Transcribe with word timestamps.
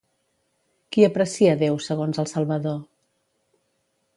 Qui 0.95 1.03
aprecia 1.07 1.53
Déu, 1.65 1.77
segons 1.89 2.23
el 2.25 2.31
Salvador? 2.35 2.81